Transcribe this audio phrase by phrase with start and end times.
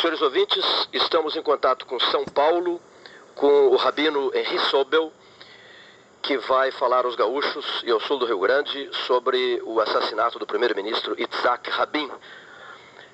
[0.00, 2.80] Senhores ouvintes, estamos em contato com São Paulo,
[3.34, 5.12] com o rabino Henri Sobel,
[6.22, 10.46] que vai falar aos gaúchos e ao sul do Rio Grande sobre o assassinato do
[10.46, 12.08] primeiro-ministro Itzhak Rabin.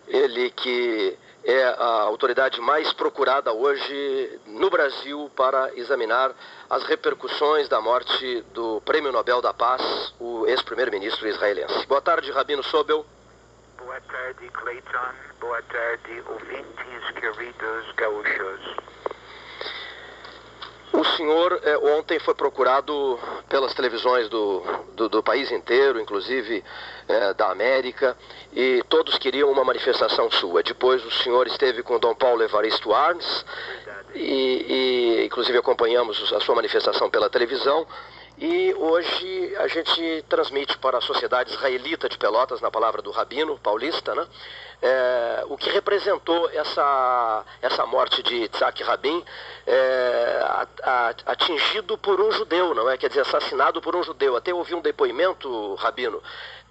[0.06, 6.34] Ele que é a autoridade mais procurada hoje no Brasil para examinar
[6.68, 11.86] as repercussões da morte do Prêmio Nobel da Paz, o ex-primeiro-ministro israelense.
[11.86, 13.06] Boa tarde, Rabino Sobel.
[14.34, 15.14] Boa tarde, Clayton.
[15.40, 18.76] Boa tarde, ouvintes queridos gaúchos.
[20.92, 24.62] O senhor é, ontem foi procurado pelas televisões do,
[24.94, 26.64] do, do país inteiro, inclusive
[27.08, 28.16] é, da América,
[28.52, 30.62] e todos queriam uma manifestação sua.
[30.62, 33.44] Depois o senhor esteve com Dom Paulo Evaristo Arns,
[34.14, 37.86] e, e inclusive acompanhamos a sua manifestação pela televisão.
[38.36, 43.56] E hoje a gente transmite para a sociedade israelita de Pelotas, na palavra do Rabino
[43.60, 44.26] paulista, né,
[44.82, 49.24] é, o que representou essa, essa morte de Isaac Rabin,
[49.64, 50.66] é,
[51.26, 52.98] atingido por um judeu, não é?
[52.98, 54.34] Quer dizer, assassinado por um judeu.
[54.34, 56.20] Até ouvi um depoimento, Rabino,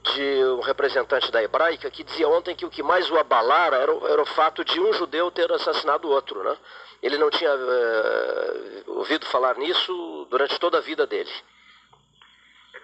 [0.03, 3.95] de um representante da hebraica que dizia ontem que o que mais o abalara era,
[3.95, 6.57] o, era o fato de um judeu ter assassinado outro, né?
[7.01, 11.31] Ele não tinha é, ouvido falar nisso durante toda a vida dele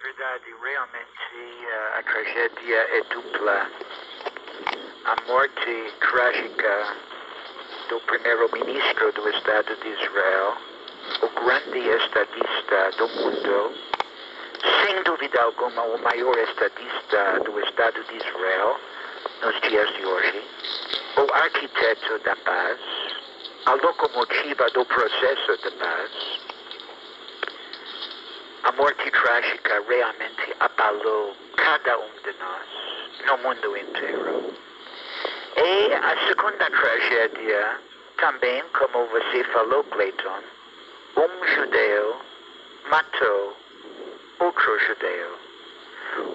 [0.02, 3.70] verdade, realmente uh, a tragédia é dupla.
[5.04, 6.96] A morte trágica
[7.88, 10.56] do primeiro-ministro do Estado de Israel,
[11.22, 13.74] o grande estadista do mundo,
[14.84, 18.80] sem dúvida alguma o maior estadista do Estado de Israel
[19.42, 20.44] nos dias de hoje,
[21.16, 22.78] o arquiteto da paz,
[23.66, 26.29] a locomotiva do processo de paz,
[28.70, 34.54] a morte trágica realmente abalou cada um de nós no mundo inteiro.
[35.56, 37.80] E a segunda tragédia,
[38.18, 40.42] também, como você falou, Clayton,
[41.16, 42.20] um judeu
[42.88, 43.56] matou
[44.38, 45.38] outro judeu.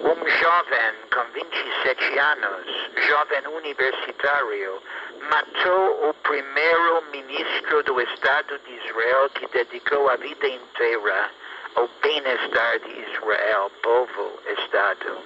[0.04, 2.66] Um jovem com 27 anos,
[3.08, 4.82] jovem universitário,
[5.30, 11.30] matou o primeiro ministro do Estado de Israel que dedicou a vida inteira
[11.76, 15.22] o bem-estar de Israel, povo, Estado.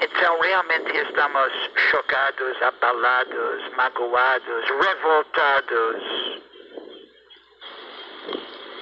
[0.00, 1.52] Então, realmente estamos
[1.90, 6.42] chocados, abalados, magoados, revoltados,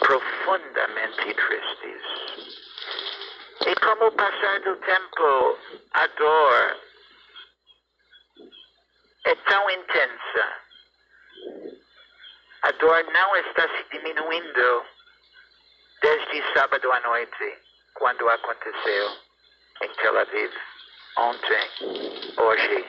[0.01, 2.03] profundamente tristes.
[3.67, 5.59] E como o passar do tempo,
[5.93, 6.77] a dor
[9.25, 10.65] é tão intensa.
[12.63, 14.94] A dor não está se diminuindo
[16.05, 17.59] desde sábado à noite,
[17.95, 19.09] quando aconteceu
[19.81, 20.53] em Tel Aviv,
[21.17, 21.71] ontem,
[22.37, 22.87] hoje,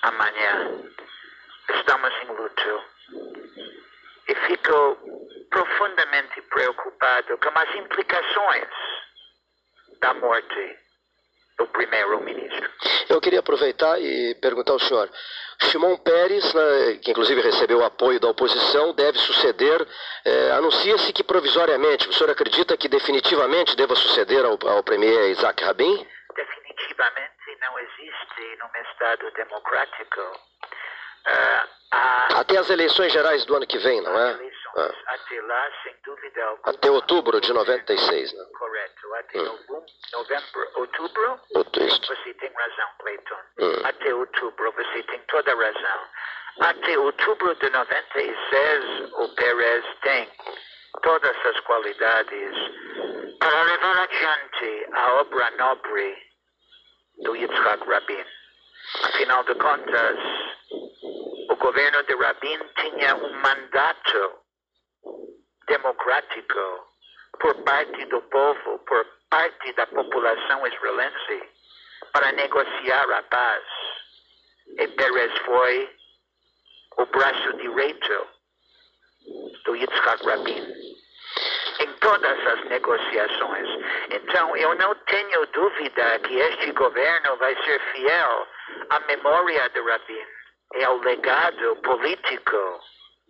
[0.00, 0.70] amanhã.
[1.68, 2.84] Estamos em luto
[4.26, 4.96] e fico
[5.50, 8.68] profundamente preocupado com as implicações
[10.00, 10.78] da morte
[11.58, 12.70] do primeiro-ministro.
[13.08, 15.08] Eu queria aproveitar e perguntar ao senhor.
[15.62, 19.86] Shimon Peres, né, que inclusive recebeu o apoio da oposição, deve suceder.
[20.24, 22.08] É, Anuncia-se que provisoriamente.
[22.08, 26.06] O senhor acredita que definitivamente deva suceder ao, ao premier Isaac Rabin?
[26.34, 30.20] Definitivamente não existe num Estado democrático.
[31.26, 32.40] Uh, a...
[32.40, 34.38] Até as eleições gerais do ano que vem, não é?
[34.76, 34.90] Ah.
[35.06, 36.70] Até lá, sem dúvida alguma.
[36.70, 38.44] Até outubro de 96, né?
[38.58, 39.14] Correto.
[39.14, 39.86] Até hum.
[40.12, 41.40] novembro, outubro.
[41.54, 41.88] Outubro.
[41.88, 43.38] Você tem razão, Clayton.
[43.60, 43.82] Hum.
[43.84, 46.00] Até outubro, você tem toda a razão.
[46.60, 50.28] Até outubro de 96, o Pérez tem
[51.02, 52.54] todas as qualidades
[53.38, 56.16] para levar adiante a obra nobre
[57.22, 58.24] do Yitzhak Rabin.
[59.04, 60.18] Afinal de contas,
[61.64, 64.38] governo de Rabin tinha um mandato
[65.66, 66.88] democrático
[67.40, 71.48] por parte do povo, por parte da população israelense,
[72.12, 73.64] para negociar a paz.
[74.78, 75.96] E Pérez foi
[76.98, 78.28] o braço direito
[79.64, 80.66] do Yitzhak Rabin
[81.80, 83.68] em todas as negociações.
[84.10, 88.48] Então, eu não tenho dúvida que este governo vai ser fiel
[88.90, 90.43] à memória de Rabin
[90.74, 92.80] e ao legado político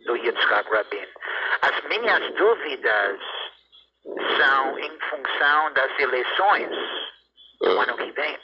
[0.06, 1.06] do Yitzhak Rabin.
[1.62, 3.20] As minhas dúvidas
[4.36, 6.70] são em função das eleições
[7.60, 8.38] do ano que vem.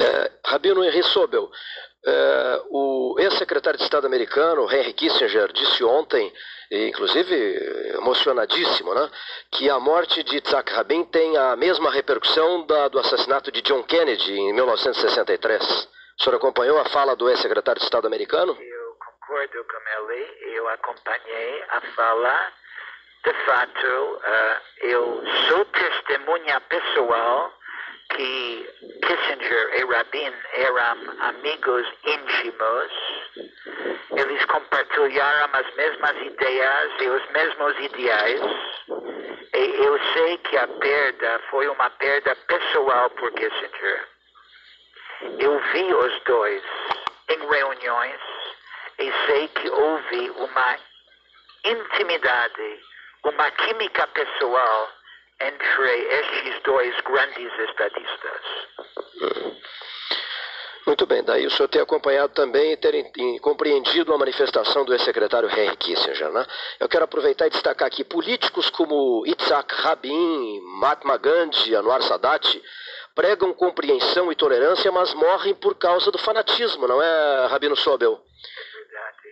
[0.00, 1.50] É, Rabino Henry Sobel,
[2.06, 6.32] é, o ex-secretário de Estado americano, Henry Kissinger, disse ontem,
[6.70, 9.10] inclusive emocionadíssimo, né,
[9.52, 13.82] que a morte de Isaac Rabin tem a mesma repercussão da, do assassinato de John
[13.82, 15.88] Kennedy em 1963.
[16.18, 18.56] O senhor acompanhou a fala do ex-secretário de Estado americano?
[18.60, 22.52] Eu concordo com ele, eu acompanhei a fala.
[23.24, 27.52] De fato, uh, eu sou testemunha pessoal
[28.16, 28.70] que
[29.06, 32.92] Kissinger e Rabin eram amigos íntimos.
[34.16, 38.40] Eles compartilharam as mesmas ideias e os mesmos ideais.
[39.54, 44.17] E eu sei que a perda foi uma perda pessoal por Kissinger.
[45.20, 46.62] Eu vi os dois
[47.28, 48.20] em reuniões
[48.98, 50.78] e sei que houve uma
[51.64, 52.80] intimidade,
[53.24, 54.88] uma química pessoal
[55.40, 58.40] entre estes dois grandes estadistas.
[60.86, 62.94] Muito bem, daí o senhor ter acompanhado também e ter
[63.40, 66.30] compreendido a manifestação do ex-secretário Henry Kissinger.
[66.30, 66.46] Né?
[66.80, 72.62] Eu quero aproveitar e destacar aqui políticos como Itzhak Rabin, Mahatma Gandhi, Anwar Sadat,
[73.18, 78.22] pregam compreensão e tolerância, mas morrem por causa do fanatismo, não é, Rabino Sobel?
[78.74, 79.28] Verdade.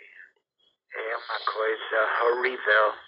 [0.93, 3.07] É uma coisa horrível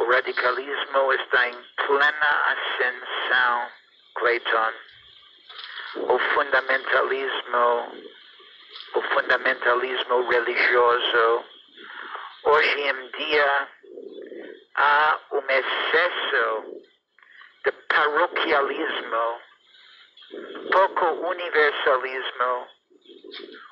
[0.00, 3.70] o radicalismo está em plena ascensão,
[4.14, 4.72] Clayton.
[5.96, 7.92] O fundamentalismo,
[8.94, 11.44] o fundamentalismo religioso,
[12.44, 13.68] hoje em dia
[14.76, 16.82] há um excesso
[17.66, 19.49] de paroquialismo,
[20.72, 22.68] pouco universalismo.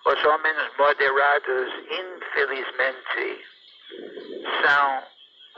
[0.07, 3.47] Os homens moderados, infelizmente,
[4.63, 5.05] são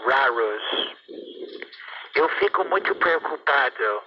[0.06, 0.62] raros.
[2.14, 4.02] Eu fico muito preocupado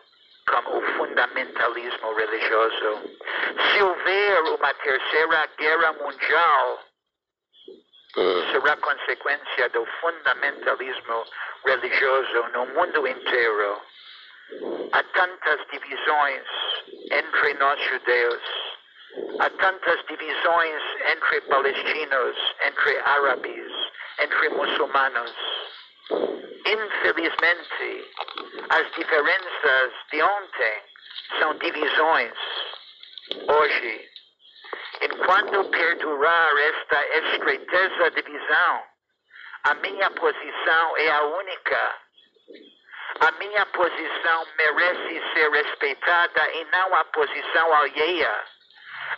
[0.49, 3.17] com o fundamentalismo religioso.
[3.71, 6.83] Se houver uma terceira guerra mundial,
[8.17, 8.51] hum.
[8.51, 11.25] será consequência do fundamentalismo
[11.65, 13.81] religioso no mundo inteiro.
[14.91, 16.43] Há tantas divisões
[17.11, 18.41] entre nós judeus,
[19.39, 20.81] há tantas divisões
[21.11, 23.71] entre palestinos, entre árabes,
[24.19, 25.33] entre muçulmanos.
[26.65, 28.11] Infelizmente,
[28.69, 30.83] as diferenças de ontem
[31.39, 32.33] são divisões
[33.47, 34.09] hoje.
[35.01, 38.83] Enquanto perdurar esta estreiteza de visão,
[39.63, 42.02] a minha posição é a única.
[43.19, 48.43] A minha posição merece ser respeitada e não a posição alheia.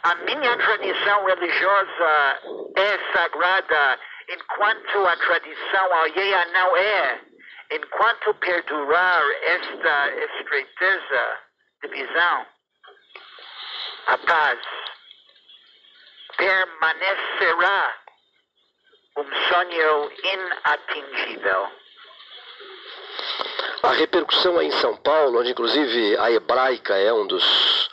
[0.04, 2.42] A minha tradição religiosa
[2.76, 7.22] é sagrada enquanto a tradição alheia não é,
[7.72, 11.40] enquanto perdurar esta estreiteza
[11.82, 12.48] de visão,
[14.08, 14.60] a paz
[16.38, 17.98] permanecerá
[19.18, 21.72] um sonho inatingível.
[23.84, 27.90] A repercussão aí em São Paulo, onde inclusive a hebraica é um dos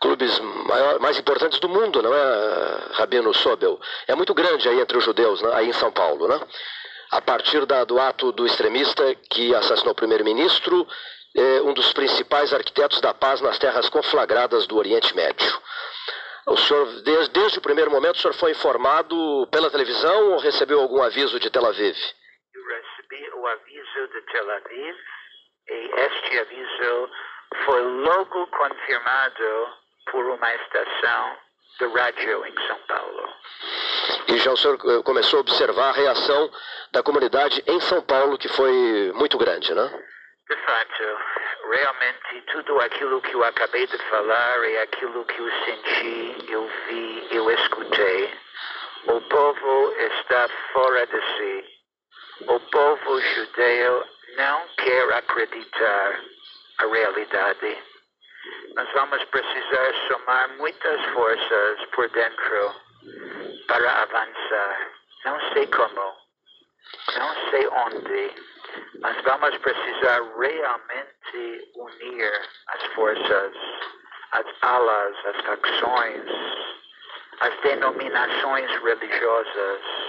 [0.00, 3.80] clubes maior, mais importantes do mundo, não é, Rabino Sobel?
[4.06, 6.40] É muito grande aí entre os judeus, né, aí em São Paulo, né?
[7.10, 10.86] A partir da, do ato do extremista que assassinou o primeiro-ministro,
[11.36, 15.52] é, um dos principais arquitetos da paz nas terras conflagradas do Oriente Médio.
[16.46, 20.80] O senhor, desde, desde o primeiro momento, o senhor foi informado pela televisão ou recebeu
[20.80, 21.96] algum aviso de Tel Aviv?
[22.54, 24.96] Eu recebi o aviso de Tel Aviv
[25.68, 27.10] e este aviso
[27.64, 29.68] foi logo confirmado
[30.10, 31.36] por uma estação
[31.78, 33.28] de rádio em São Paulo.
[34.28, 36.50] E já o senhor eh, começou a observar a reação
[36.92, 39.88] da comunidade em São Paulo, que foi muito grande, né?
[40.48, 41.02] De fato,
[41.70, 47.28] realmente tudo aquilo que eu acabei de falar é aquilo que eu senti, eu vi,
[47.30, 48.32] eu escutei.
[49.08, 51.64] O povo está fora de si.
[52.48, 54.04] O povo judeu
[54.36, 56.20] não quer acreditar
[56.78, 57.78] a realidade
[58.76, 62.74] nós vamos precisar somar muitas forças por dentro
[63.66, 64.90] para avançar.
[65.24, 66.14] Não sei como,
[67.16, 68.34] não sei onde,
[69.00, 72.32] mas vamos precisar realmente unir
[72.68, 73.56] as forças,
[74.32, 76.30] as alas, as facções,
[77.40, 80.05] as denominações religiosas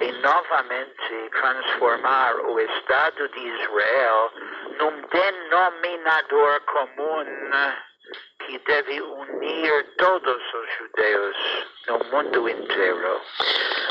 [0.00, 4.32] e novamente transformar o Estado de Israel
[4.78, 7.24] num denominador comum
[8.48, 11.36] que deve unir todos os judeus
[11.86, 13.20] no mundo inteiro.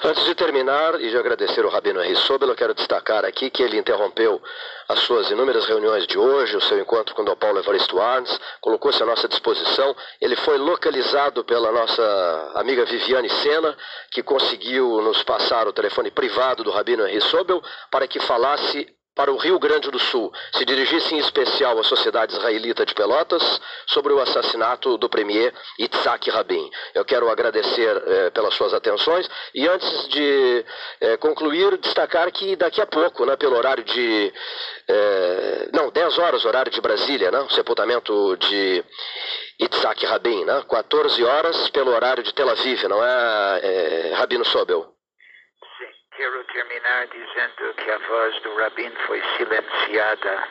[0.03, 3.61] Antes de terminar e de agradecer o Rabino Henri Sobel, eu quero destacar aqui que
[3.61, 4.41] ele interrompeu
[4.89, 9.01] as suas inúmeras reuniões de hoje, o seu encontro com o Paulo Evaristo Arns, colocou-se
[9.01, 9.95] à nossa disposição.
[10.19, 13.77] Ele foi localizado pela nossa amiga Viviane Sena,
[14.11, 17.61] que conseguiu nos passar o telefone privado do Rabino Henri Sobel
[17.91, 22.33] para que falasse para o Rio Grande do Sul se dirigisse em especial à sociedade
[22.33, 26.69] israelita de Pelotas sobre o assassinato do premier Itzhak Rabin.
[26.93, 30.63] Eu quero agradecer eh, pelas suas atenções e antes de
[31.01, 34.31] eh, concluir, destacar que daqui a pouco, né, pelo horário de.
[34.87, 38.83] Eh, não, 10 horas, horário de Brasília, né, o sepultamento de
[39.59, 44.96] Itzhak Rabin, né, 14 horas pelo horário de Tel Aviv, não é, é Rabino Sobel?
[46.17, 50.47] Quero terminar dizendo que a voz do Rabin foi silenciada,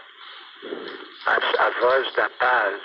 [1.27, 2.81] mas a voz da paz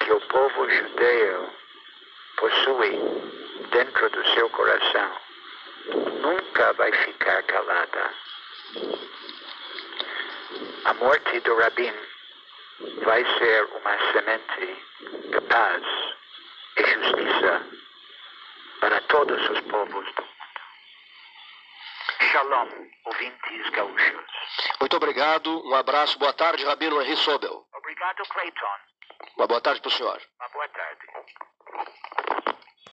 [0.00, 1.54] que o povo judeu
[2.38, 2.98] possui
[3.70, 5.12] dentro do seu coração
[6.20, 8.10] nunca vai ficar calada.
[10.86, 11.94] A morte do Rabin
[13.04, 14.84] vai ser uma semente
[15.30, 15.84] de paz
[16.78, 17.62] e justiça
[18.80, 20.27] para todos os povos do.
[22.20, 22.68] Shalom,
[23.04, 24.26] ouvintes gaúchos.
[24.80, 27.64] Muito obrigado, um abraço, boa tarde, Rabino Henri Sobel.
[27.74, 28.66] Obrigado, Clayton.
[29.36, 30.20] Uma boa tarde para o senhor.
[30.40, 31.06] Uma boa tarde.